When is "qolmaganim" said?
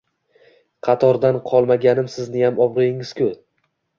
1.51-2.09